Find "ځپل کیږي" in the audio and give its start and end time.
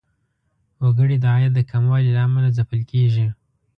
2.57-3.27